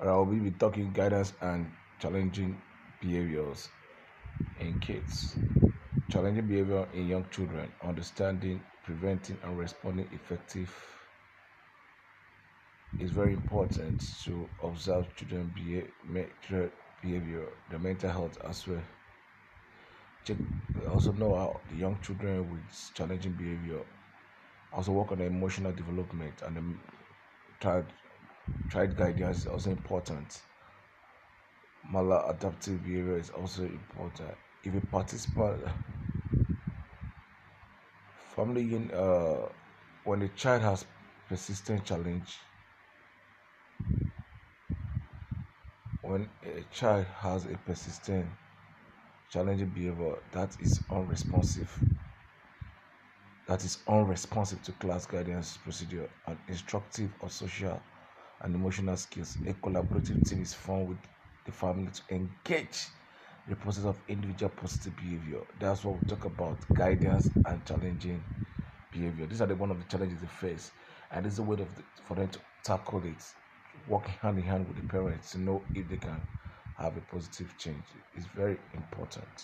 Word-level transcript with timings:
I 0.00 0.06
will 0.16 0.26
be 0.26 0.50
talking 0.50 0.92
guidance 0.92 1.32
and 1.40 1.70
challenging 2.00 2.60
behaviors 3.00 3.68
in 4.58 4.74
kids. 4.80 5.36
Challenging 6.08 6.46
behavior 6.46 6.86
in 6.92 7.06
young 7.06 7.26
children, 7.30 7.72
understanding, 7.82 8.60
preventing, 8.84 9.38
and 9.42 9.56
responding 9.58 10.08
effective 10.12 10.72
is 12.98 13.10
very 13.10 13.32
important 13.32 14.04
to 14.24 14.48
observe 14.62 15.14
children 15.16 15.52
behavior, 15.54 16.70
behavior 17.02 17.48
the 17.70 17.78
mental 17.78 18.10
health 18.10 18.38
as 18.48 18.66
well. 18.66 18.82
Also 20.88 21.12
know 21.12 21.34
how 21.36 21.60
the 21.70 21.76
young 21.76 21.98
children 22.00 22.50
with 22.50 22.90
challenging 22.94 23.32
behavior 23.32 23.80
also 24.72 24.92
work 24.92 25.12
on 25.12 25.18
the 25.18 25.24
emotional 25.24 25.72
development 25.72 26.34
and 26.42 26.56
the 26.56 26.62
child 27.60 27.84
child 28.70 28.96
guidance 28.96 29.40
is 29.40 29.46
also 29.46 29.70
important. 29.70 30.42
Maladaptive 31.92 32.82
behavior 32.84 33.18
is 33.18 33.30
also 33.30 33.62
important. 33.64 34.34
If 34.64 34.74
a 34.74 34.80
participant 34.80 35.62
family 38.34 38.74
in 38.74 38.90
uh, 38.90 39.48
when 40.04 40.22
a 40.22 40.28
child 40.28 40.62
has 40.62 40.84
persistent 41.28 41.84
challenge 41.84 42.36
when 46.02 46.28
a 46.44 46.62
child 46.72 47.06
has 47.20 47.46
a 47.46 47.56
persistent 47.66 48.26
challenging 49.30 49.68
behavior 49.70 50.16
that 50.32 50.56
is 50.60 50.80
unresponsive 50.90 51.70
that 53.46 53.64
is 53.64 53.78
unresponsive 53.88 54.62
to 54.62 54.72
class 54.72 55.06
guidance 55.06 55.56
procedure 55.58 56.08
and 56.26 56.36
instructive 56.48 57.10
or 57.20 57.30
social 57.30 57.80
and 58.44 58.54
emotional 58.56 58.96
skills 58.96 59.38
a 59.46 59.54
collaborative 59.54 60.22
team 60.24 60.42
is 60.42 60.54
formed 60.54 60.88
with 60.90 60.98
the 61.46 61.52
family 61.52 61.90
to 61.92 62.02
engage 62.14 62.88
the 63.48 63.56
process 63.56 63.84
of 63.84 64.02
individual 64.08 64.50
positive 64.50 64.96
behavior. 64.96 65.40
That's 65.58 65.84
what 65.84 65.96
we 65.96 66.02
talk 66.06 66.24
about 66.26 66.64
guidance 66.74 67.32
and 67.44 67.66
challenging 67.66 68.24
behavior. 68.90 69.26
These 69.26 69.42
are 69.42 69.46
the 69.46 69.56
one 69.56 69.70
of 69.70 69.78
the 69.80 69.86
challenges 69.86 70.20
they 70.20 70.26
face 70.28 70.72
and 71.10 71.26
is 71.26 71.38
a 71.38 71.42
way 71.42 71.60
of 71.62 71.74
the, 71.74 71.84
for 72.04 72.16
them 72.16 72.28
to 72.30 72.40
tackle 72.64 73.04
it 73.04 73.22
working 73.86 74.14
hand 74.22 74.38
in 74.38 74.44
hand 74.44 74.68
with 74.68 74.76
the 74.76 74.82
parents 74.84 75.30
to 75.32 75.38
know 75.38 75.66
if 75.74 75.88
they 75.88 75.96
can 75.98 76.22
have 76.78 76.96
a 76.96 77.00
positive 77.02 77.56
change. 77.58 77.84
Is 78.14 78.26
very 78.26 78.58
important. 78.72 79.42